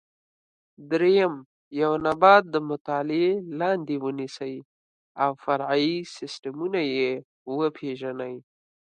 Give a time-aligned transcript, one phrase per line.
[0.91, 1.33] درېیم:
[1.81, 4.55] یو نبات د مطالعې لاندې ونیسئ
[5.23, 7.11] او فرعي سیسټمونه یې
[7.57, 8.35] وپېژنئ.